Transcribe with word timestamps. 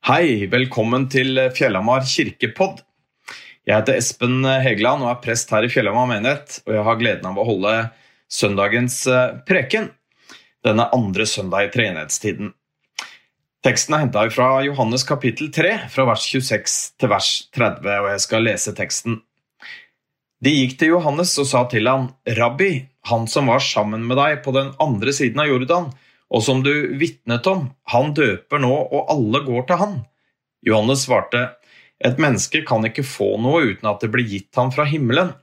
Hei, 0.00 0.46
velkommen 0.48 1.10
til 1.12 1.36
Fjellhamar 1.52 2.06
kirkepodd. 2.08 2.78
Jeg 3.68 3.74
heter 3.82 3.98
Espen 4.00 4.46
Hegeland 4.48 5.04
og 5.04 5.10
er 5.10 5.18
prest 5.20 5.52
her 5.52 5.66
i 5.66 5.68
Fjellhamar 5.68 6.06
menighet. 6.08 6.56
Og 6.64 6.72
jeg 6.72 6.84
har 6.86 6.96
gleden 7.02 7.28
av 7.28 7.36
å 7.36 7.44
holde 7.44 7.74
søndagens 8.32 8.96
eh, 9.12 9.34
preken 9.44 9.90
denne 10.64 10.86
andre 10.96 11.26
søndag 11.28 11.68
i 11.68 11.70
treenighetstiden. 11.74 12.54
Teksten 13.60 13.98
er 13.98 14.06
henta 14.06 14.24
fra 14.32 14.48
Johannes 14.64 15.04
kapittel 15.04 15.52
3, 15.52 15.76
fra 15.92 16.08
vers 16.08 16.24
26 16.32 16.80
til 16.96 17.12
vers 17.12 17.28
30, 17.52 17.92
og 18.00 18.08
jeg 18.14 18.24
skal 18.24 18.48
lese 18.48 18.72
teksten. 18.80 19.20
De 20.40 20.56
gikk 20.62 20.78
til 20.80 20.94
Johannes 20.94 21.36
og 21.44 21.52
sa 21.52 21.66
til 21.68 21.92
han, 21.92 22.08
Rabbi, 22.40 22.72
han 23.12 23.28
som 23.28 23.52
var 23.52 23.60
sammen 23.60 24.08
med 24.08 24.16
deg 24.16 24.40
på 24.46 24.56
den 24.56 24.72
andre 24.80 25.12
siden 25.12 25.44
av 25.44 25.52
Jordan, 25.52 25.92
og 26.30 26.44
som 26.46 26.62
du 26.62 26.72
vitnet 26.98 27.46
om, 27.50 27.68
han 27.90 28.12
døper 28.14 28.62
nå, 28.62 28.70
og 28.70 29.10
alle 29.10 29.42
går 29.46 29.66
til 29.66 29.80
han. 29.80 29.96
Johannes 30.66 31.06
svarte, 31.06 31.48
et 32.00 32.20
menneske 32.22 32.62
kan 32.68 32.84
ikke 32.86 33.04
få 33.04 33.34
noe 33.42 33.72
uten 33.72 33.88
at 33.90 34.02
det 34.04 34.12
blir 34.14 34.28
gitt 34.28 34.56
ham 34.56 34.70
fra 34.72 34.86
himmelen. 34.88 35.34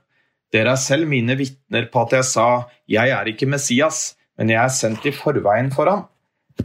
Dere 0.54 0.74
er 0.74 0.80
selv 0.80 1.10
mine 1.10 1.36
vitner 1.38 1.86
på 1.92 2.06
at 2.06 2.16
jeg 2.16 2.26
sa, 2.26 2.46
jeg 2.88 3.12
er 3.14 3.28
ikke 3.30 3.50
Messias, 3.50 4.16
men 4.38 4.50
jeg 4.54 4.62
er 4.62 4.72
sendt 4.74 5.04
i 5.06 5.14
forveien 5.14 5.70
for 5.74 5.90
ham. 5.90 6.06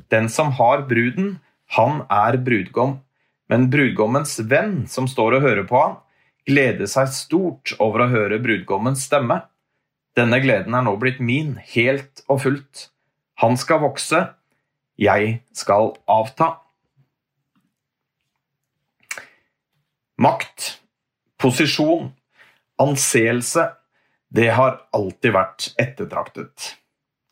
Den 0.09 0.29
som 0.31 0.53
har 0.57 0.85
bruden, 0.89 1.35
han 1.75 2.05
er 2.09 2.39
brudgom. 2.41 3.01
Men 3.51 3.67
brudgommens 3.73 4.37
venn, 4.49 4.85
som 4.87 5.09
står 5.09 5.37
og 5.37 5.45
hører 5.45 5.67
på 5.69 5.77
ham, 5.77 5.99
gleder 6.47 6.89
seg 6.89 7.11
stort 7.13 7.75
over 7.83 8.05
å 8.05 8.11
høre 8.13 8.39
brudgommens 8.43 9.05
stemme. 9.09 9.41
Denne 10.17 10.39
gleden 10.41 10.75
er 10.77 10.85
nå 10.85 10.95
blitt 11.01 11.21
min, 11.21 11.57
helt 11.73 12.23
og 12.29 12.43
fullt. 12.45 12.87
Han 13.43 13.57
skal 13.59 13.81
vokse, 13.83 14.19
jeg 14.95 15.39
skal 15.51 15.91
avta. 16.07 16.53
Makt, 20.23 20.77
posisjon, 21.41 22.13
anseelse, 22.79 23.65
det 24.33 24.47
har 24.55 24.79
alltid 24.95 25.35
vært 25.35 25.67
ettertraktet. 25.81 26.69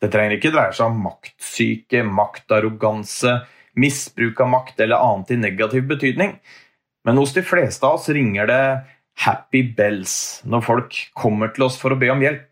Det 0.02 0.10
trenger 0.12 0.36
ikke 0.36 0.52
dreie 0.52 0.74
seg 0.76 0.92
om 0.92 1.00
maktsyke, 1.06 2.02
maktarroganse, 2.04 3.38
misbruk 3.80 4.42
av 4.44 4.50
makt 4.52 4.84
eller 4.84 5.00
annet 5.00 5.32
i 5.32 5.40
negativ 5.40 5.86
betydning, 5.94 6.36
men 7.08 7.22
hos 7.22 7.32
de 7.38 7.44
fleste 7.46 7.88
av 7.88 8.02
oss 8.02 8.10
ringer 8.12 8.50
det 8.50 8.64
happy 9.24 9.64
bells 9.78 10.42
når 10.44 10.66
folk 10.66 11.00
kommer 11.18 11.54
til 11.56 11.70
oss 11.70 11.80
for 11.80 11.94
å 11.94 12.00
be 12.02 12.12
om 12.12 12.22
hjelp. 12.22 12.50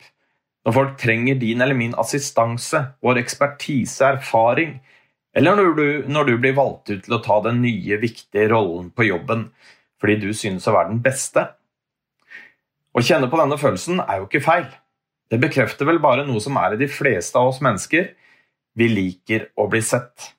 Når 0.67 0.75
folk 0.75 0.95
trenger 0.99 1.39
din 1.39 1.61
eller 1.63 1.77
min 1.77 1.95
assistanse, 1.97 2.81
vår 3.01 3.21
ekspertise, 3.21 4.05
erfaring, 4.05 4.79
eller 5.37 5.55
når 5.55 5.75
du, 5.77 5.85
når 6.09 6.27
du 6.27 6.33
blir 6.41 6.57
valgt 6.57 6.89
ut 6.89 7.03
til 7.05 7.15
å 7.15 7.21
ta 7.23 7.39
den 7.45 7.61
nye, 7.63 7.99
viktige 8.01 8.49
rollen 8.51 8.89
på 8.91 9.07
jobben 9.07 9.49
fordi 9.99 10.15
du 10.21 10.29
synes 10.31 10.63
å 10.67 10.73
være 10.73 10.93
den 10.93 11.01
beste. 11.03 11.41
Å 12.95 13.01
kjenne 13.03 13.27
på 13.29 13.39
denne 13.39 13.57
følelsen 13.59 13.99
er 13.99 14.21
jo 14.21 14.29
ikke 14.29 14.45
feil. 14.45 14.69
Det 15.29 15.41
bekrefter 15.43 15.85
vel 15.89 15.99
bare 16.01 16.23
noe 16.25 16.39
som 16.41 16.55
er 16.57 16.73
i 16.73 16.79
de 16.79 16.87
fleste 16.89 17.37
av 17.37 17.51
oss 17.51 17.59
mennesker. 17.61 18.13
Vi 18.79 18.87
liker 18.87 19.49
å 19.59 19.67
bli 19.69 19.81
sett. 19.83 20.31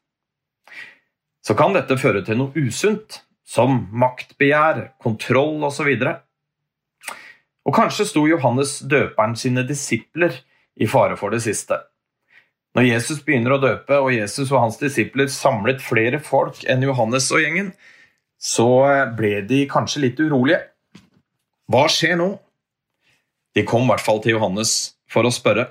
Så 1.45 1.55
kan 1.59 1.77
dette 1.77 1.99
føre 2.01 2.25
til 2.25 2.41
noe 2.41 2.57
usunt, 2.57 3.21
som 3.45 3.85
maktbegjær, 3.93 4.95
kontroll 5.03 5.61
osv. 5.67 5.93
Og 7.71 7.77
kanskje 7.77 8.09
sto 8.09 8.25
Johannes 8.27 8.81
døperen 8.83 9.37
sine 9.39 9.63
disipler 9.63 10.35
i 10.75 10.89
fare 10.91 11.15
for 11.15 11.31
det 11.31 11.39
siste. 11.45 11.77
Når 12.75 12.87
Jesus 12.89 13.21
begynner 13.23 13.55
å 13.55 13.63
døpe, 13.63 13.95
og 13.95 14.11
Jesus 14.11 14.51
og 14.51 14.65
hans 14.65 14.79
disipler 14.81 15.31
samlet 15.31 15.79
flere 15.83 16.19
folk 16.19 16.65
enn 16.67 16.83
Johannes 16.83 17.29
og 17.31 17.45
gjengen, 17.45 17.69
så 18.43 18.67
ble 19.15 19.45
de 19.47 19.61
kanskje 19.71 20.03
litt 20.03 20.19
urolige. 20.19 20.65
Hva 21.71 21.85
skjer 21.93 22.19
nå? 22.19 22.33
De 23.55 23.63
kom 23.67 23.87
i 23.87 23.93
hvert 23.93 24.03
fall 24.03 24.19
til 24.25 24.35
Johannes 24.35 24.75
for 25.11 25.27
å 25.27 25.31
spørre. 25.35 25.69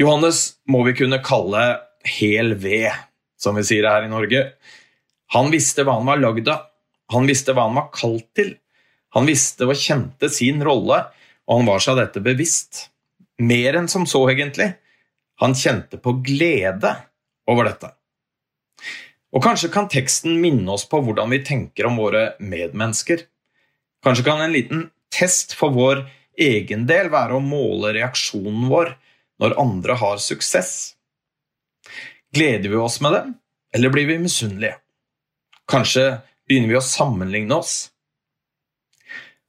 Johannes 0.00 0.42
må 0.64 0.80
vi 0.88 0.96
kunne 0.96 1.20
kalle 1.24 1.66
hel 2.08 2.54
ved, 2.56 2.88
som 3.36 3.60
vi 3.60 3.66
sier 3.68 3.84
her 3.84 4.08
i 4.08 4.12
Norge. 4.12 4.46
Han 5.36 5.52
visste 5.52 5.84
hva 5.84 5.98
han 6.00 6.08
var 6.08 6.24
lagd 6.24 6.48
av, 6.48 6.70
han 7.12 7.28
visste 7.28 7.52
hva 7.52 7.68
han 7.68 7.76
var 7.76 7.92
kalt 7.92 8.30
til. 8.32 8.54
Han 9.16 9.26
visste 9.26 9.66
og 9.66 9.78
kjente 9.78 10.30
sin 10.32 10.62
rolle, 10.64 11.02
og 11.48 11.60
han 11.60 11.68
var 11.68 11.82
seg 11.82 11.98
dette 11.98 12.22
bevisst. 12.22 12.86
Mer 13.42 13.78
enn 13.80 13.88
som 13.90 14.06
så, 14.06 14.22
egentlig. 14.30 14.72
Han 15.42 15.56
kjente 15.56 15.98
på 15.98 16.18
glede 16.24 16.92
over 17.50 17.70
dette. 17.70 17.90
Og 19.34 19.42
kanskje 19.44 19.70
kan 19.72 19.88
teksten 19.90 20.40
minne 20.42 20.68
oss 20.74 20.86
på 20.90 21.00
hvordan 21.04 21.30
vi 21.32 21.42
tenker 21.46 21.86
om 21.88 21.98
våre 22.00 22.34
medmennesker. 22.42 23.24
Kanskje 24.04 24.26
kan 24.26 24.42
en 24.42 24.54
liten 24.54 24.88
test 25.12 25.54
for 25.58 25.74
vår 25.74 26.04
egen 26.40 26.86
del 26.88 27.10
være 27.12 27.36
å 27.36 27.44
måle 27.44 27.92
reaksjonen 27.96 28.68
vår 28.70 28.94
når 29.40 29.56
andre 29.60 29.96
har 30.00 30.20
suksess. 30.22 30.72
Gleder 32.34 32.70
vi 32.70 32.78
oss 32.78 33.00
med 33.02 33.16
dem, 33.16 33.32
eller 33.74 33.92
blir 33.92 34.06
vi 34.06 34.18
misunnelige? 34.22 34.78
Kanskje 35.70 36.20
begynner 36.48 36.74
vi 36.74 36.78
å 36.78 36.84
sammenligne 36.84 37.58
oss? 37.58 37.90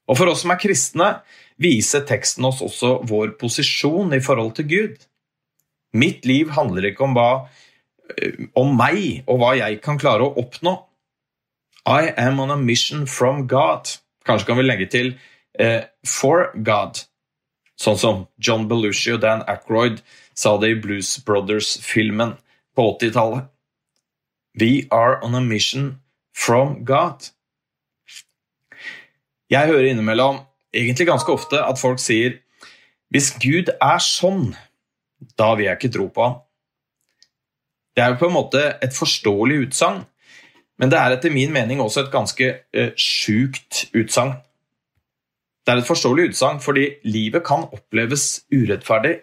Og 0.09 0.17
For 0.17 0.31
oss 0.31 0.43
som 0.43 0.53
er 0.53 0.59
kristne, 0.61 1.09
viser 1.61 2.05
teksten 2.07 2.45
oss 2.47 2.61
også 2.65 3.01
vår 3.07 3.35
posisjon 3.39 4.13
i 4.15 4.21
forhold 4.23 4.55
til 4.57 4.69
Gud. 4.69 4.95
Mitt 5.93 6.25
liv 6.25 6.51
handler 6.55 6.89
ikke 6.89 7.05
om, 7.05 7.13
hva, 7.15 7.47
eh, 8.17 8.47
om 8.55 8.73
meg 8.77 9.23
og 9.27 9.41
hva 9.41 9.55
jeg 9.59 9.81
kan 9.83 9.99
klare 9.99 10.25
å 10.25 10.35
oppnå. 10.41 10.77
I 11.85 12.13
am 12.17 12.39
on 12.39 12.51
a 12.51 12.57
mission 12.57 13.05
from 13.05 13.47
God. 13.47 13.89
Kanskje 14.25 14.47
kan 14.47 14.57
vi 14.57 14.63
legge 14.63 14.89
til 14.89 15.15
eh, 15.59 15.83
for 16.05 16.51
God, 16.55 17.01
sånn 17.79 17.97
som 17.97 18.27
John 18.37 18.67
Belushi 18.69 19.15
og 19.15 19.21
Dan 19.21 19.43
Ackroyd 19.49 20.01
sa 20.37 20.57
det 20.61 20.69
i 20.69 20.79
Blues 20.79 21.17
Brothers-filmen 21.25 22.37
på 22.77 22.85
80-tallet. 22.93 23.49
We 24.59 24.87
are 24.91 25.19
on 25.23 25.35
a 25.35 25.41
mission 25.41 26.01
from 26.33 26.83
God. 26.83 27.31
Jeg 29.51 29.67
hører 29.67 29.89
innimellom, 29.91 30.37
egentlig 30.73 31.09
ganske 31.09 31.31
ofte, 31.33 31.59
at 31.59 31.79
folk 31.79 31.99
sier 31.99 32.39
hvis 33.11 33.33
Gud 33.43 33.67
er 33.75 33.99
sånn, 33.99 34.53
da 35.35 35.49
vil 35.57 35.67
jeg 35.67 35.79
ikke 35.79 35.91
tro 35.97 36.05
på 36.15 36.23
ham. 36.23 36.37
Det 37.91 38.03
er 38.05 38.13
jo 38.13 38.21
på 38.21 38.29
en 38.29 38.37
måte 38.37 38.61
et 38.79 38.95
forståelig 38.95 39.57
utsagn, 39.65 40.05
men 40.79 40.93
det 40.93 40.97
er 40.97 41.17
etter 41.17 41.33
min 41.35 41.51
mening 41.51 41.81
også 41.83 42.05
et 42.05 42.13
ganske 42.13 42.47
eh, 42.47 42.93
sjukt 42.95 43.83
utsagn. 43.91 44.37
Det 45.61 45.73
er 45.73 45.81
et 45.81 45.89
forståelig 45.89 46.29
utsagn 46.31 46.61
fordi 46.63 46.87
livet 47.03 47.43
kan 47.45 47.67
oppleves 47.67 48.45
urettferdig. 48.53 49.17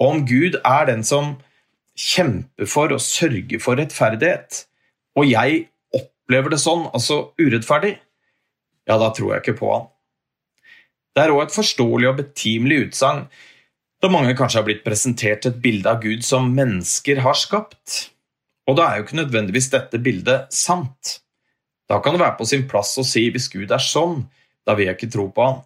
Og 0.00 0.08
om 0.08 0.24
Gud 0.26 0.56
er 0.64 0.88
den 0.88 1.04
som 1.04 1.36
kjemper 1.92 2.66
for 2.66 2.96
og 2.96 3.04
sørger 3.04 3.60
for 3.60 3.76
rettferdighet, 3.76 4.64
og 5.20 5.28
jeg 5.28 5.66
opplever 5.92 6.56
det 6.56 6.62
sånn, 6.64 6.88
altså 6.96 7.34
urettferdig, 7.36 7.98
ja, 8.88 8.98
da 8.98 9.08
tror 9.14 9.34
jeg 9.34 9.44
ikke 9.44 9.58
på 9.60 9.72
han. 9.72 9.88
Det 11.12 11.24
er 11.24 11.34
òg 11.34 11.44
et 11.44 11.54
forståelig 11.54 12.08
og 12.08 12.20
betimelig 12.22 12.86
utsagn, 12.86 13.26
da 14.02 14.10
mange 14.10 14.34
kanskje 14.34 14.58
har 14.58 14.66
blitt 14.66 14.82
presentert 14.82 15.46
et 15.46 15.58
bilde 15.62 15.86
av 15.86 16.00
Gud 16.02 16.24
som 16.26 16.48
mennesker 16.56 17.20
har 17.22 17.36
skapt. 17.38 18.08
Og 18.66 18.78
da 18.78 18.88
er 18.88 18.98
jo 18.98 19.06
ikke 19.06 19.20
nødvendigvis 19.20 19.70
dette 19.70 20.00
bildet 20.02 20.48
sant. 20.54 21.18
Da 21.90 22.00
kan 22.02 22.16
det 22.16 22.22
være 22.22 22.38
på 22.38 22.46
sin 22.48 22.64
plass 22.70 22.96
å 22.98 23.04
si 23.06 23.28
hvis 23.30 23.50
Gud 23.52 23.70
er 23.70 23.82
sånn, 23.82 24.24
da 24.66 24.74
vil 24.78 24.88
jeg 24.88 24.98
ikke 24.98 25.12
tro 25.14 25.28
på 25.34 25.46
han. 25.46 25.60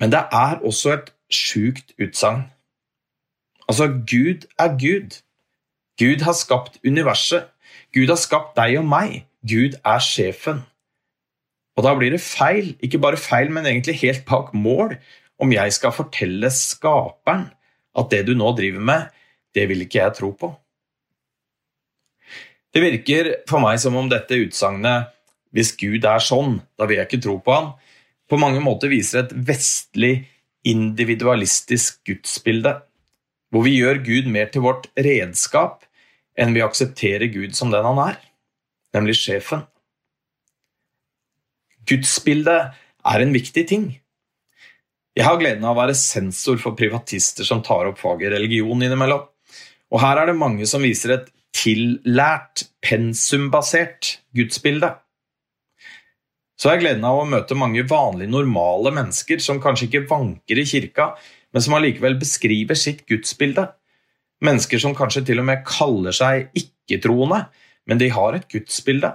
Men 0.00 0.12
det 0.12 0.24
er 0.34 0.60
også 0.66 0.92
et 0.96 1.12
sjukt 1.32 1.94
utsagn. 2.00 2.46
Altså, 3.68 3.88
Gud 3.88 4.48
er 4.58 4.76
Gud. 4.80 5.18
Gud 6.00 6.24
har 6.24 6.36
skapt 6.36 6.78
universet. 6.86 7.48
Gud 7.92 8.08
har 8.08 8.20
skapt 8.20 8.56
deg 8.56 8.78
og 8.80 8.86
meg. 8.88 9.24
Gud 9.44 9.76
er 9.84 10.04
sjefen. 10.04 10.62
Og 11.78 11.84
da 11.86 11.94
blir 11.94 12.10
det 12.10 12.24
feil, 12.24 12.72
ikke 12.82 12.98
bare 12.98 13.20
feil, 13.20 13.52
men 13.54 13.66
egentlig 13.70 14.00
helt 14.00 14.24
bak 14.26 14.50
mål, 14.56 14.96
om 15.38 15.52
jeg 15.54 15.74
skal 15.76 15.94
fortelle 15.94 16.50
skaperen 16.50 17.46
at 17.98 18.10
det 18.10 18.24
du 18.26 18.34
nå 18.34 18.50
driver 18.58 18.82
med, 18.82 19.12
det 19.54 19.68
vil 19.70 19.84
ikke 19.84 20.00
jeg 20.00 20.16
tro 20.18 20.32
på. 20.34 20.50
Det 22.74 22.82
virker 22.82 23.30
for 23.48 23.62
meg 23.62 23.78
som 23.80 23.96
om 23.96 24.10
dette 24.10 24.36
utsagnet 24.42 25.14
'hvis 25.54 25.72
Gud 25.78 26.04
er 26.04 26.18
sånn, 26.18 26.60
da 26.76 26.84
vil 26.84 26.98
jeg 26.98 27.06
ikke 27.08 27.22
tro 27.22 27.38
på 27.38 27.54
han', 27.54 27.72
på 28.28 28.36
mange 28.36 28.60
måter 28.60 28.90
viser 28.90 29.24
et 29.24 29.32
vestlig, 29.32 30.28
individualistisk 30.64 32.04
gudsbilde, 32.04 32.82
hvor 33.50 33.62
vi 33.64 33.78
gjør 33.78 34.04
Gud 34.04 34.26
mer 34.26 34.50
til 34.52 34.62
vårt 34.62 34.88
redskap 34.98 35.84
enn 36.36 36.52
vi 36.52 36.60
aksepterer 36.60 37.32
Gud 37.32 37.54
som 37.54 37.70
den 37.70 37.84
han 37.84 37.98
er, 37.98 38.18
nemlig 38.92 39.16
sjefen. 39.16 39.64
Gudsbildet 41.88 42.76
er 43.08 43.24
en 43.24 43.32
viktig 43.34 43.64
ting. 43.70 43.88
Jeg 45.18 45.26
har 45.26 45.38
gleden 45.40 45.64
av 45.66 45.74
å 45.74 45.80
være 45.80 45.96
sensor 45.98 46.60
for 46.62 46.76
privatister 46.78 47.46
som 47.46 47.62
tar 47.64 47.88
opp 47.90 47.98
faget 47.98 48.30
religion 48.36 48.84
innimellom. 48.84 49.24
Og 49.88 50.02
her 50.02 50.20
er 50.20 50.30
det 50.30 50.38
mange 50.38 50.68
som 50.68 50.84
viser 50.84 51.16
et 51.16 51.28
tillært, 51.56 52.68
pensumbasert 52.84 54.18
gudsbilde. 54.36 54.92
Så 56.58 56.68
har 56.68 56.76
jeg 56.76 56.84
gleden 56.84 57.06
av 57.06 57.20
å 57.20 57.26
møte 57.28 57.56
mange 57.58 57.84
vanlige, 57.88 58.30
normale 58.30 58.92
mennesker 58.94 59.42
som 59.42 59.60
kanskje 59.62 59.88
ikke 59.88 60.06
vanker 60.10 60.58
i 60.58 60.66
kirka, 60.68 61.12
men 61.54 61.64
som 61.64 61.76
allikevel 61.78 62.18
beskriver 62.20 62.78
sitt 62.78 63.04
gudsbilde. 63.08 63.68
Mennesker 64.44 64.82
som 64.82 64.94
kanskje 64.98 65.24
til 65.30 65.42
og 65.42 65.48
med 65.48 65.64
kaller 65.66 66.14
seg 66.14 66.50
ikke-troende, 66.58 67.44
men 67.88 68.02
de 68.02 68.10
har 68.14 68.36
et 68.36 68.46
gudsbilde. 68.50 69.14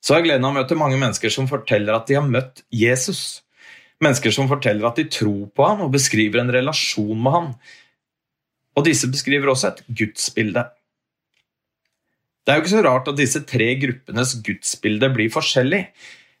Så 0.00 0.14
har 0.14 0.22
jeg 0.22 0.30
gleden 0.30 0.46
av 0.48 0.54
å 0.54 0.58
møte 0.62 0.78
mange 0.78 0.98
mennesker 1.00 1.32
som 1.32 1.48
forteller 1.48 1.96
at 1.96 2.08
de 2.08 2.16
har 2.16 2.26
møtt 2.26 2.62
Jesus. 2.72 3.42
Mennesker 4.00 4.32
som 4.32 4.48
forteller 4.48 4.88
at 4.88 4.96
de 4.96 5.04
tror 5.12 5.50
på 5.52 5.66
ham 5.66 5.84
og 5.84 5.92
beskriver 5.92 6.40
en 6.40 6.52
relasjon 6.54 7.20
med 7.20 7.36
ham. 7.36 7.50
Og 8.78 8.86
disse 8.86 9.10
beskriver 9.12 9.52
også 9.52 9.74
et 9.74 9.82
gudsbilde. 10.00 10.64
Det 12.40 12.52
er 12.52 12.56
jo 12.56 12.64
ikke 12.64 12.72
så 12.72 12.86
rart 12.86 13.08
at 13.12 13.20
disse 13.20 13.44
tre 13.44 13.68
gruppenes 13.82 14.32
gudsbilde 14.46 15.10
blir 15.12 15.32
forskjellig, 15.32 15.82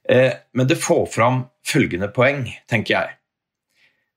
eh, 0.08 0.32
men 0.56 0.70
det 0.70 0.80
får 0.80 1.04
fram 1.12 1.42
følgende 1.66 2.08
poeng, 2.16 2.46
tenker 2.70 2.96
jeg. 2.96 3.16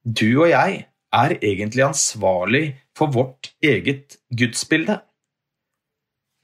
Du 0.07 0.29
og 0.45 0.49
jeg 0.49 0.85
er 1.13 1.35
egentlig 1.37 1.83
ansvarlig 1.85 2.63
for 2.97 3.11
vårt 3.11 3.51
eget 3.61 4.17
gudsbilde. 4.31 5.01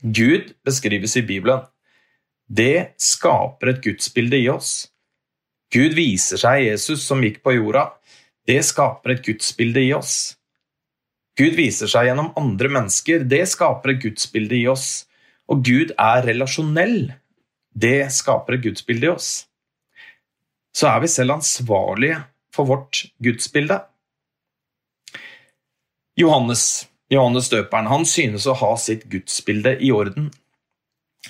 Gud 0.03 0.53
beskrives 0.67 1.15
i 1.19 1.25
Bibelen. 1.25 1.63
Det 2.49 2.95
skaper 2.97 3.75
et 3.75 3.83
gudsbilde 3.83 4.39
i 4.41 4.49
oss. 4.49 4.89
Gud 5.69 5.93
viser 5.93 6.41
seg 6.41 6.63
Jesus 6.65 7.03
som 7.05 7.21
gikk 7.21 7.43
på 7.45 7.53
jorda. 7.59 7.91
Det 8.49 8.57
skaper 8.65 9.13
et 9.13 9.25
gudsbilde 9.27 9.83
i 9.85 9.91
oss. 9.93 10.33
Gud 11.37 11.53
viser 11.55 11.91
seg 11.91 12.09
gjennom 12.09 12.31
andre 12.39 12.71
mennesker. 12.73 13.21
Det 13.29 13.43
skaper 13.51 13.93
et 13.93 14.01
gudsbilde 14.01 14.57
i 14.57 14.65
oss. 14.71 15.05
Og 15.49 15.61
Gud 15.65 15.93
er 15.93 16.25
relasjonell. 16.25 17.13
Det 17.69 18.09
skaper 18.11 18.57
et 18.57 18.65
gudsbilde 18.65 19.07
i 19.07 19.13
oss. 19.13 19.29
Så 20.73 20.89
er 20.89 21.05
vi 21.05 21.11
selv 21.11 21.37
ansvarlige 21.37 22.17
for 22.53 22.65
vårt 22.65 23.05
gudsbilde. 23.21 23.77
Johannes, 26.19 26.89
Johannes 27.13 27.47
døperen, 27.53 27.87
han 27.87 28.05
synes 28.09 28.49
å 28.49 28.57
ha 28.57 28.73
sitt 28.81 29.05
gudsbilde 29.11 29.77
i 29.85 29.93
orden. 29.95 30.33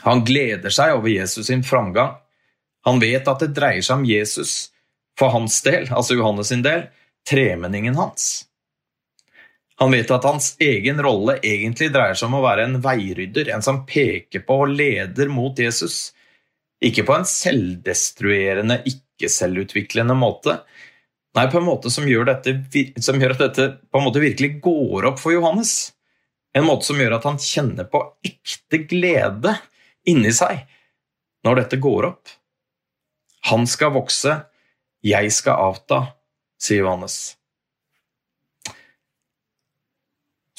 Han 0.06 0.24
gleder 0.25 0.74
seg 0.74 0.95
over 0.97 1.09
Jesus 1.09 1.47
sin 1.47 1.63
framgang. 1.65 2.13
Han 2.86 3.01
vet 3.01 3.27
at 3.27 3.41
det 3.44 3.53
dreier 3.57 3.83
seg 3.83 4.01
om 4.01 4.06
Jesus 4.07 4.69
for 5.19 5.33
hans 5.33 5.59
del, 5.65 5.89
altså 5.91 6.15
Johannes 6.15 6.53
sin 6.53 6.63
del, 6.63 6.86
tremenningen 7.27 7.97
hans. 8.00 8.45
Han 9.80 9.91
vet 9.95 10.12
at 10.12 10.25
hans 10.27 10.53
egen 10.59 11.00
rolle 11.03 11.38
egentlig 11.39 11.89
dreier 11.94 12.18
seg 12.18 12.27
om 12.27 12.39
å 12.39 12.44
være 12.44 12.65
en 12.68 12.80
veirydder, 12.83 13.51
en 13.53 13.63
som 13.63 13.86
peker 13.88 14.44
på 14.47 14.57
og 14.65 14.74
leder 14.75 15.31
mot 15.31 15.59
Jesus. 15.59 16.12
Ikke 16.83 17.06
på 17.07 17.15
en 17.15 17.27
selvdestruerende, 17.27 18.81
ikke-selvutviklende 18.88 20.15
måte. 20.19 20.57
Nei, 21.38 21.45
på 21.51 21.59
en 21.59 21.68
måte 21.68 21.92
som 21.94 22.07
gjør, 22.09 22.27
dette, 22.27 22.56
som 23.03 23.19
gjør 23.19 23.35
at 23.38 23.45
dette 23.45 23.69
på 23.88 24.00
en 24.00 24.07
måte 24.07 24.24
virkelig 24.24 24.57
går 24.63 25.07
opp 25.12 25.21
for 25.21 25.35
Johannes. 25.35 25.94
En 26.56 26.68
måte 26.68 26.88
som 26.88 27.00
gjør 27.00 27.19
at 27.19 27.27
han 27.30 27.39
kjenner 27.39 27.88
på 27.88 28.01
ekte 28.25 28.81
glede 28.89 29.56
inni 30.07 30.31
seg 30.35 30.63
når 31.47 31.63
dette 31.63 31.79
går 31.81 32.07
opp. 32.11 32.31
Han 33.49 33.65
skal 33.69 33.93
vokse, 33.95 34.35
jeg 35.05 35.31
skal 35.31 35.61
avta, 35.69 36.01
sier 36.59 36.83
Johannes. 36.83 37.19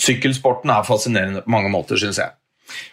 Sykkelsporten 0.01 0.73
er 0.73 0.87
fascinerende 0.89 1.43
på 1.45 1.53
mange 1.53 1.73
måter, 1.73 2.01
syns 2.01 2.21
jeg. 2.23 2.33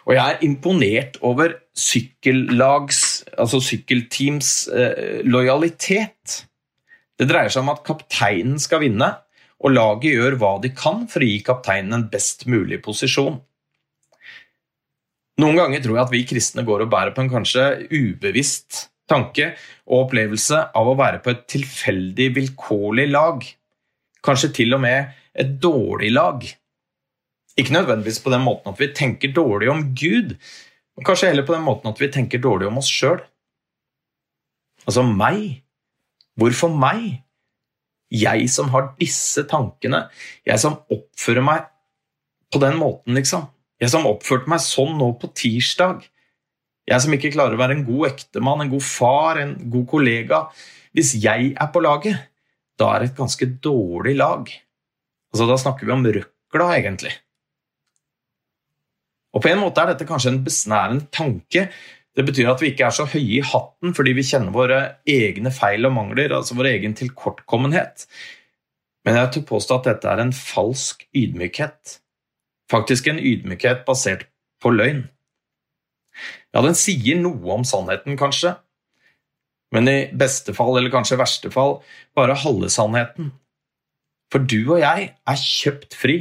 Og 0.09 0.15
jeg 0.15 0.23
er 0.33 0.43
imponert 0.45 1.19
over 1.25 1.53
sykkellags, 1.77 2.99
altså 3.37 3.61
sykkelteams 3.63 4.51
eh, 4.73 5.21
lojalitet. 5.23 6.41
Det 7.17 7.29
dreier 7.29 7.53
seg 7.53 7.63
om 7.63 7.71
at 7.73 7.85
kapteinen 7.87 8.59
skal 8.61 8.83
vinne, 8.83 9.13
og 9.57 9.73
laget 9.73 10.13
gjør 10.13 10.37
hva 10.41 10.51
de 10.61 10.73
kan 10.77 11.05
for 11.09 11.23
å 11.23 11.29
gi 11.29 11.39
kapteinen 11.45 11.95
en 11.95 12.09
best 12.11 12.45
mulig 12.49 12.81
posisjon. 12.85 13.39
Noen 15.37 15.57
ganger 15.59 15.83
tror 15.83 15.97
jeg 15.97 16.05
at 16.07 16.13
vi 16.13 16.25
kristne 16.25 16.65
går 16.65 16.85
og 16.85 16.91
bærer 16.91 17.13
på 17.13 17.21
en 17.21 17.29
kanskje 17.29 17.65
ubevisst 17.93 18.87
tanke 19.07 19.51
og 19.87 20.07
opplevelse 20.07 20.61
av 20.75 20.89
å 20.89 20.95
være 20.99 21.21
på 21.23 21.31
et 21.31 21.43
tilfeldig, 21.53 22.31
vilkårlig 22.35 23.07
lag. 23.11 23.43
Kanskje 24.25 24.51
til 24.59 24.75
og 24.75 24.81
med 24.83 25.13
et 25.37 25.53
dårlig 25.61 26.09
lag. 26.15 26.41
Ikke 27.57 27.75
nødvendigvis 27.75 28.19
på 28.23 28.33
den 28.33 28.43
måten 28.45 28.73
at 28.73 28.81
vi 28.81 28.89
tenker 28.97 29.33
dårlig 29.33 29.69
om 29.71 29.83
Gud, 29.97 30.35
men 30.97 31.05
kanskje 31.05 31.31
heller 31.31 31.45
på 31.45 31.55
den 31.55 31.65
måten 31.65 31.89
at 31.91 32.01
vi 32.01 32.09
tenker 32.13 32.41
dårlig 32.41 32.69
om 32.69 32.81
oss 32.81 32.89
sjøl. 32.91 33.21
Altså 34.87 35.03
meg. 35.05 35.61
Hvorfor 36.37 36.73
meg? 36.73 37.21
Jeg 38.13 38.47
som 38.53 38.69
har 38.73 38.91
disse 38.99 39.43
tankene. 39.49 40.05
Jeg 40.47 40.61
som 40.61 40.79
oppfører 40.93 41.45
meg 41.45 41.65
på 42.53 42.61
den 42.63 42.77
måten, 42.79 43.17
liksom. 43.17 43.45
Jeg 43.77 43.93
som 43.93 44.07
oppførte 44.09 44.49
meg 44.49 44.63
sånn 44.63 44.95
nå 44.97 45.11
på 45.21 45.29
tirsdag. 45.37 46.05
Jeg 46.87 47.03
som 47.03 47.13
ikke 47.13 47.33
klarer 47.35 47.57
å 47.57 47.61
være 47.61 47.77
en 47.77 47.85
god 47.85 48.09
ektemann, 48.13 48.63
en 48.63 48.71
god 48.71 48.85
far, 48.85 49.41
en 49.41 49.53
god 49.69 49.85
kollega. 49.91 50.45
Hvis 50.95 51.13
jeg 51.21 51.51
er 51.53 51.69
på 51.73 51.83
laget, 51.83 52.29
da 52.79 52.93
er 52.93 53.03
det 53.03 53.11
et 53.11 53.19
ganske 53.19 53.49
dårlig 53.61 54.15
lag. 54.17 54.49
Altså, 55.33 55.45
Da 55.49 55.57
snakker 55.59 55.85
vi 55.85 55.93
om 55.93 56.05
røkla, 56.05 56.67
egentlig. 56.77 57.13
Og 59.35 59.43
På 59.43 59.51
en 59.51 59.61
måte 59.61 59.83
er 59.83 59.91
dette 59.91 60.07
kanskje 60.09 60.31
en 60.33 60.43
besnærende 60.45 61.11
tanke. 61.13 61.67
Det 62.17 62.25
betyr 62.25 62.49
at 62.49 62.61
vi 62.63 62.71
ikke 62.71 62.87
er 62.87 62.95
så 62.95 63.05
høye 63.05 63.37
i 63.37 63.45
hatten 63.45 63.93
fordi 63.93 64.15
vi 64.17 64.25
kjenner 64.25 64.55
våre 64.55 64.79
egne 65.05 65.51
feil 65.53 65.85
og 65.85 65.93
mangler, 65.93 66.33
altså 66.33 66.57
vår 66.57 66.71
egen 66.71 66.95
tilkortkommenhet. 66.97 68.07
Men 69.05 69.19
jeg 69.19 69.33
tør 69.35 69.45
påstå 69.51 69.77
at 69.77 69.89
dette 69.91 70.09
er 70.09 70.23
en 70.23 70.33
falsk 70.33 71.05
ydmykhet. 71.13 71.99
Faktisk 72.71 73.07
en 73.07 73.19
ydmykhet 73.19 73.85
basert 73.87 74.27
på 74.63 74.73
løgn. 74.73 75.05
Ja, 76.55 76.63
den 76.65 76.75
sier 76.77 77.19
noe 77.19 77.53
om 77.53 77.65
sannheten, 77.67 78.17
kanskje, 78.19 78.55
men 79.75 79.89
i 79.91 79.97
beste 80.15 80.55
fall, 80.55 80.77
eller 80.79 80.91
kanskje 80.93 81.19
verste 81.19 81.51
fall, 81.53 81.77
bare 82.17 82.37
halve 82.39 82.69
sannheten. 82.71 83.33
For 84.31 84.43
du 84.43 84.73
og 84.73 84.81
jeg 84.81 85.11
er 85.13 85.39
kjøpt 85.43 85.95
fri. 85.95 86.17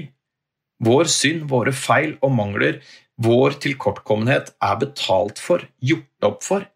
Vår 0.82 1.08
synd, 1.10 1.46
våre 1.50 1.72
feil 1.74 2.16
og 2.20 2.34
mangler, 2.36 2.82
vår 3.22 3.56
tilkortkommenhet 3.64 4.52
er 4.62 4.80
betalt 4.82 5.40
for, 5.40 5.64
gjort 5.80 6.28
opp 6.28 6.42
for. 6.44 6.66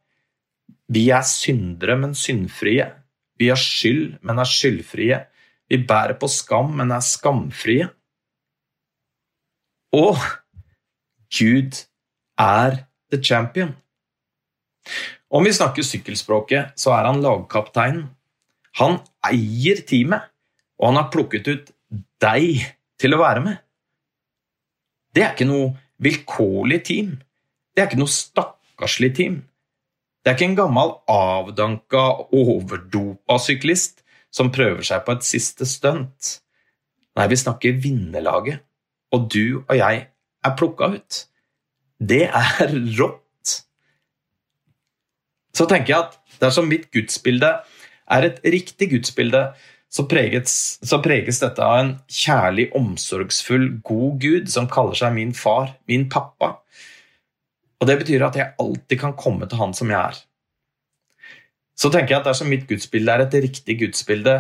Vi 0.91 1.11
er 1.15 1.27
syndere, 1.27 1.99
men 2.01 2.17
syndfrie. 2.19 2.89
Vi 3.39 3.51
har 3.51 3.61
skyld, 3.61 4.19
men 4.27 4.41
er 4.41 4.49
skyldfrie. 4.49 5.21
Vi 5.71 5.79
bærer 5.87 6.17
på 6.19 6.31
skam, 6.33 6.73
men 6.81 6.95
er 6.95 7.05
skamfrie. 7.05 7.91
Og 9.97 10.19
Gud 11.35 11.79
er 12.39 12.77
the 13.11 13.19
champion. 13.23 13.75
Om 15.31 15.45
vi 15.47 15.53
snakker 15.55 15.87
sykkelspråket, 15.87 16.75
så 16.79 16.95
er 16.95 17.09
han 17.11 17.23
lagkapteinen. 17.23 18.09
Han 18.79 19.01
eier 19.27 19.83
teamet, 19.87 20.31
og 20.79 20.91
han 20.91 21.01
har 21.01 21.11
plukket 21.13 21.51
ut 21.51 21.73
deg 22.23 22.63
til 23.01 23.15
å 23.15 23.21
være 23.21 23.43
med. 23.45 23.59
Det 25.15 25.25
er 25.27 25.35
ikke 25.35 25.49
noe 25.51 25.73
vilkårlig 26.03 26.81
team. 26.87 27.17
Det 27.75 27.83
er 27.83 27.91
ikke 27.91 28.01
noe 28.01 28.15
stakkarslig 28.15 29.11
team. 29.19 29.41
Det 30.23 30.31
er 30.31 30.39
ikke 30.39 30.51
en 30.53 30.59
gammel 30.59 30.95
avdanka, 31.11 32.05
overdopa 32.31 33.41
syklist 33.43 34.05
som 34.31 34.53
prøver 34.55 34.87
seg 34.87 35.03
på 35.07 35.17
et 35.17 35.27
siste 35.27 35.67
stunt. 35.67 36.37
Nei, 37.19 37.27
vi 37.27 37.39
snakker 37.39 37.79
vinnerlaget 37.83 38.63
og 39.15 39.27
du 39.33 39.63
og 39.67 39.75
jeg 39.79 40.07
er 40.45 40.57
plukka 40.59 40.93
ut. 40.95 41.25
Det 42.01 42.25
er 42.29 42.77
rått. 43.01 43.57
Så 45.57 45.67
tenker 45.69 45.95
jeg 45.95 46.07
at 46.07 46.41
dersom 46.41 46.71
mitt 46.71 46.89
gudsbilde 46.95 47.53
er 48.11 48.27
et 48.27 48.41
riktig 48.47 48.91
gudsbilde, 48.95 49.51
så 49.91 50.05
preges, 50.07 50.79
så 50.87 51.01
preges, 51.03 51.41
dette 51.43 51.63
av 51.67 51.81
en 51.81 51.93
kjærlig, 52.07 52.69
omsorgsfull, 52.79 53.67
god 53.87 54.21
Gud 54.23 54.51
som 54.53 54.69
kaller 54.71 54.95
seg 54.99 55.17
min 55.17 55.33
far, 55.35 55.73
min 55.91 56.07
pappa. 56.11 56.61
Og 57.81 57.89
Det 57.89 57.97
betyr 58.03 58.23
at 58.23 58.37
jeg 58.39 58.55
alltid 58.61 59.01
kan 59.01 59.17
komme 59.19 59.49
til 59.49 59.59
Han 59.59 59.75
som 59.75 59.91
jeg 59.91 59.99
er. 59.99 60.21
Så 61.75 61.91
tenker 61.91 62.15
jeg 62.15 62.21
at 62.21 62.29
dersom 62.29 62.51
mitt 62.53 62.69
gudsbilde 62.69 63.11
er 63.11 63.25
et 63.25 63.35
riktig 63.43 63.79
gudsbilde, 63.81 64.37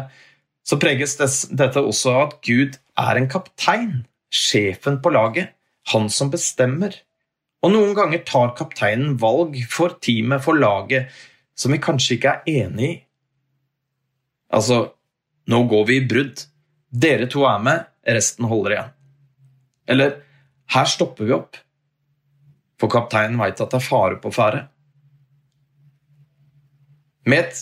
så 0.62 0.78
preges 0.78 1.16
dette 1.16 1.80
også 1.80 2.12
av 2.12 2.22
at 2.28 2.34
Gud 2.46 2.76
er 3.00 3.16
en 3.16 3.28
kaptein 3.32 4.04
sjefen 4.30 5.00
på 5.02 5.12
laget, 5.12 5.52
han 5.92 6.08
som 6.10 6.30
bestemmer. 6.32 6.94
Og 7.60 7.74
noen 7.74 7.92
ganger 7.96 8.22
tar 8.24 8.54
kapteinen 8.56 9.18
valg 9.20 9.58
for 9.68 9.98
teamet, 10.00 10.42
for 10.44 10.56
laget, 10.56 11.10
som 11.54 11.74
vi 11.74 11.82
kanskje 11.82 12.16
ikke 12.16 12.32
er 12.32 12.64
enig 12.64 12.88
i. 12.88 12.98
Altså, 14.56 14.80
nå 15.50 15.62
går 15.70 15.84
vi 15.86 15.98
i 16.00 16.06
brudd. 16.08 16.40
Dere 16.90 17.28
to 17.30 17.44
er 17.46 17.60
med, 17.62 17.84
resten 18.06 18.48
holder 18.50 18.74
igjen. 18.74 18.94
Eller 19.90 20.16
her 20.74 20.88
stopper 20.90 21.26
vi 21.26 21.36
opp. 21.36 21.58
for 22.80 22.88
kapteinen 22.88 23.36
veit 23.36 23.58
at 23.60 23.74
det 23.74 23.76
er 23.76 23.84
fare 23.84 24.16
på 24.16 24.30
ferde. 24.32 24.62
Med 27.28 27.42
et 27.44 27.58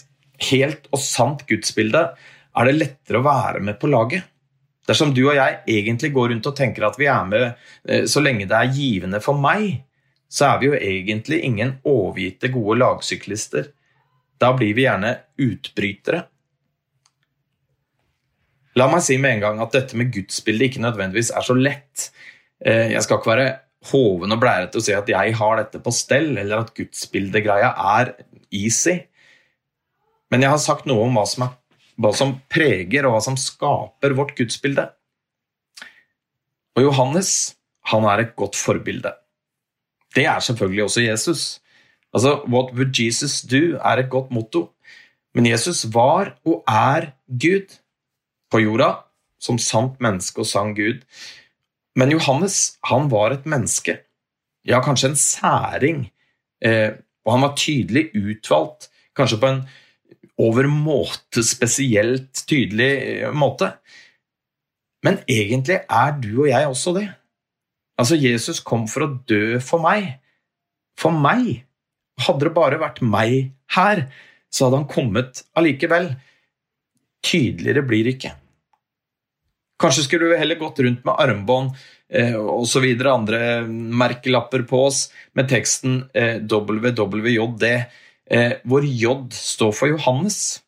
helt 0.46 0.84
og 0.94 1.00
sant 1.02 1.42
gudsbilde 1.48 2.02
er 2.14 2.68
det 2.68 2.74
lettere 2.76 3.18
å 3.18 3.26
være 3.26 3.62
med 3.66 3.80
på 3.82 3.90
laget. 3.90 4.22
Dersom 4.88 5.12
du 5.12 5.26
og 5.26 5.36
jeg 5.36 5.58
egentlig 5.68 6.10
går 6.14 6.32
rundt 6.32 6.48
og 6.48 6.56
tenker 6.56 6.86
at 6.88 6.96
vi 7.00 7.10
er 7.12 7.26
med 7.28 7.44
eh, 7.44 8.06
så 8.08 8.22
lenge 8.24 8.48
det 8.48 8.56
er 8.56 8.72
givende 8.72 9.20
for 9.24 9.36
meg, 9.40 9.82
så 10.28 10.52
er 10.52 10.60
vi 10.60 10.70
jo 10.70 10.78
egentlig 10.78 11.42
ingen 11.44 11.76
overgitte 11.88 12.50
gode 12.52 12.78
lagsyklister. 12.80 13.70
Da 14.40 14.52
blir 14.56 14.74
vi 14.76 14.86
gjerne 14.86 15.14
utbrytere. 15.44 16.24
La 18.78 18.86
meg 18.90 19.02
si 19.02 19.16
med 19.18 19.38
en 19.38 19.44
gang 19.44 19.62
at 19.64 19.74
dette 19.74 19.98
med 19.98 20.12
gudsbildet 20.14 20.70
ikke 20.70 20.84
nødvendigvis 20.84 21.32
er 21.34 21.44
så 21.44 21.56
lett. 21.56 22.10
Eh, 22.64 22.92
jeg 22.94 23.04
skal 23.04 23.18
ikke 23.18 23.32
være 23.32 23.48
hoven 23.90 24.34
og 24.34 24.40
blærete 24.42 24.80
og 24.80 24.84
si 24.84 24.94
at 24.94 25.08
jeg 25.10 25.36
har 25.38 25.60
dette 25.60 25.80
på 25.82 25.94
stell, 25.94 26.32
eller 26.38 26.62
at 26.62 26.74
gudsbildegreia 26.76 27.72
er 27.98 28.12
easy. 28.54 29.00
Men 30.30 30.44
jeg 30.44 30.52
har 30.52 30.62
sagt 30.62 30.86
noe 30.88 31.06
om 31.08 31.16
hva 31.16 31.24
som, 31.28 31.46
er, 31.48 31.57
hva 31.98 32.12
som 32.14 32.36
preger 32.50 33.06
og 33.06 33.16
hva 33.16 33.22
som 33.24 33.36
skaper 33.38 34.14
vårt 34.18 34.36
gudsbilde. 34.38 34.86
Og 36.78 36.84
Johannes 36.86 37.32
han 37.90 38.04
er 38.06 38.22
et 38.22 38.36
godt 38.38 38.56
forbilde. 38.58 39.12
Det 40.14 40.26
er 40.28 40.40
selvfølgelig 40.44 40.84
også 40.84 41.04
Jesus. 41.04 41.42
Altså, 42.14 42.42
What 42.46 42.74
would 42.74 42.94
Jesus 42.98 43.42
do? 43.42 43.78
er 43.78 43.98
et 43.98 44.10
godt 44.10 44.30
motto. 44.30 44.70
Men 45.34 45.46
Jesus 45.46 45.86
var 45.94 46.36
og 46.44 46.64
er 46.68 47.12
Gud 47.28 47.78
på 48.50 48.60
jorda, 48.60 49.04
som 49.38 49.58
sant 49.58 50.00
menneske 50.00 50.40
og 50.40 50.46
sann 50.46 50.74
Gud. 50.74 51.04
Men 51.96 52.12
Johannes 52.12 52.78
han 52.84 53.10
var 53.10 53.32
et 53.34 53.46
menneske, 53.46 53.98
ja, 54.64 54.80
kanskje 54.82 55.12
en 55.12 55.16
særing. 55.16 56.00
Eh, 56.64 56.96
og 57.26 57.32
han 57.32 57.44
var 57.44 57.56
tydelig 57.56 58.08
utvalgt, 58.16 58.88
kanskje 59.16 59.38
på 59.40 59.50
en 59.52 59.62
overmåte 60.38 61.42
spesielt 61.46 62.44
tydelig 62.48 62.90
eh, 63.22 63.32
måte. 63.34 63.72
Men 65.06 65.20
egentlig 65.30 65.80
er 65.84 66.16
du 66.18 66.32
og 66.42 66.50
jeg 66.50 66.70
også 66.70 66.94
det. 66.96 67.06
Altså, 67.98 68.18
Jesus 68.18 68.62
kom 68.62 68.86
for 68.90 69.06
å 69.06 69.12
dø 69.28 69.58
for 69.62 69.82
meg. 69.82 70.16
For 70.98 71.14
meg. 71.14 71.64
Hadde 72.18 72.48
det 72.48 72.54
bare 72.56 72.80
vært 72.80 73.02
meg 73.06 73.52
her, 73.76 74.08
så 74.50 74.66
hadde 74.66 74.82
han 74.82 74.90
kommet 74.90 75.44
allikevel. 75.58 76.12
Tydeligere 77.22 77.84
blir 77.86 78.06
det 78.06 78.16
ikke. 78.16 78.34
Kanskje 79.78 80.08
skulle 80.08 80.30
du 80.30 80.38
heller 80.38 80.58
gått 80.58 80.80
rundt 80.82 81.04
med 81.06 81.14
armbånd 81.22 81.76
eh, 82.10 82.34
osv. 82.34 82.86
andre 83.06 83.40
merkelapper 83.68 84.64
på 84.66 84.80
oss 84.88 85.04
med 85.38 85.46
teksten 85.50 86.00
eh, 86.18 86.40
WWJD, 86.42 87.66
eh, 88.30 88.58
hvor 88.64 88.84
J 88.84 89.14
står 89.34 89.72
for 89.76 89.90
Johannes. 89.90 90.60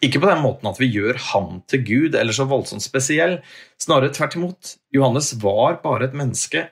Ikke 0.00 0.20
på 0.22 0.30
den 0.30 0.40
måten 0.40 0.68
at 0.70 0.80
vi 0.80 0.88
gjør 0.88 1.18
han 1.30 1.60
til 1.68 1.82
Gud 1.84 2.16
eller 2.16 2.32
så 2.32 2.46
voldsomt 2.48 2.84
spesiell. 2.84 3.40
Snarere 3.80 4.12
tvert 4.16 4.36
imot. 4.38 4.76
Johannes 4.96 5.34
var 5.42 5.82
bare 5.84 6.08
et 6.08 6.16
menneske. 6.16 6.68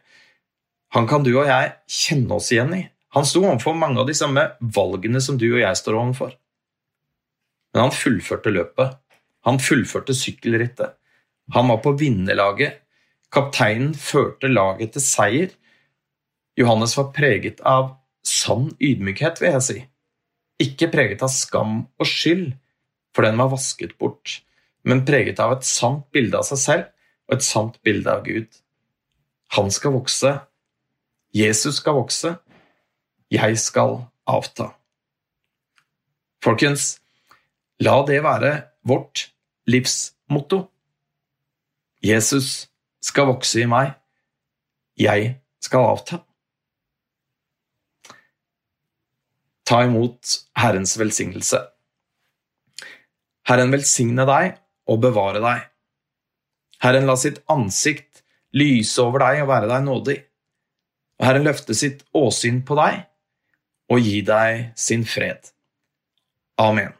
Han 0.96 1.08
kan 1.08 1.26
du 1.26 1.34
og 1.34 1.50
jeg 1.50 1.74
kjenne 1.92 2.38
oss 2.38 2.48
igjen 2.54 2.72
i. 2.72 2.86
Han 3.16 3.26
sto 3.28 3.42
overfor 3.44 3.76
mange 3.76 4.00
av 4.00 4.08
de 4.08 4.16
samme 4.16 4.44
valgene 4.60 5.20
som 5.24 5.36
du 5.40 5.46
og 5.50 5.60
jeg 5.60 5.80
står 5.80 5.96
overfor. 5.96 6.32
Men 7.74 7.86
han 7.86 7.94
fullførte 7.94 8.52
løpet. 8.52 8.96
Han 9.44 9.60
fullførte 9.60 10.16
sykkelrittet. 10.16 10.96
Han 11.52 11.68
var 11.72 11.82
på 11.84 11.94
vinnerlaget. 12.00 12.80
Kapteinen 13.32 13.92
førte 13.92 14.48
laget 14.48 14.94
til 14.96 15.04
seier. 15.04 15.52
Johannes 16.56 16.96
var 16.96 17.12
preget 17.16 17.60
av 17.60 17.92
sann 18.28 18.70
ydmykhet, 18.76 19.40
vil 19.42 19.56
jeg 19.56 19.64
si. 19.66 19.78
Ikke 20.62 20.90
preget 20.92 21.22
av 21.24 21.32
skam 21.32 21.84
og 21.98 22.08
skyld 22.08 22.52
for 23.14 23.26
den 23.26 23.38
var 23.40 23.50
vasket 23.50 23.96
bort, 23.98 24.42
men 24.86 25.04
preget 25.06 25.40
av 25.42 25.56
et 25.56 25.66
sant 25.66 26.04
bilde 26.14 26.38
av 26.38 26.46
seg 26.46 26.60
selv 26.62 26.84
og 27.28 27.38
et 27.38 27.46
sant 27.46 27.78
bilde 27.82 28.12
av 28.12 28.22
Gud. 28.26 28.46
Han 29.56 29.72
skal 29.74 29.96
vokse, 29.96 30.34
Jesus 31.34 31.80
skal 31.80 31.98
vokse, 31.98 32.36
jeg 33.32 33.58
skal 33.60 33.98
avta. 34.28 34.70
Folkens, 36.44 37.00
la 37.82 37.98
det 38.06 38.22
være 38.24 38.52
vårt 38.86 39.28
livsmotto. 39.66 40.68
Jesus 42.04 42.68
skal 43.02 43.28
vokse 43.32 43.64
i 43.64 43.68
meg, 43.68 43.96
jeg 44.94 45.34
skal 45.58 45.90
avta. 45.96 46.22
Ta 49.68 49.82
imot 49.84 50.38
Herrens 50.56 50.94
velsignelse. 50.96 51.60
Herren 53.48 53.72
velsigne 53.72 54.24
deg 54.28 54.54
og 54.88 55.02
bevare 55.02 55.42
deg. 55.44 55.66
Herren 56.80 57.08
la 57.08 57.16
sitt 57.20 57.42
ansikt 57.52 58.22
lyse 58.56 59.02
over 59.02 59.24
deg 59.26 59.42
og 59.42 59.50
være 59.52 59.68
deg 59.68 59.84
nådig. 59.84 60.18
Og 61.18 61.26
Herren 61.28 61.44
løfte 61.48 61.76
sitt 61.76 62.04
åsyn 62.16 62.62
på 62.64 62.78
deg 62.78 63.02
og 63.92 64.04
gi 64.04 64.20
deg 64.24 64.70
sin 64.78 65.04
fred. 65.08 65.52
Amen. 66.60 66.97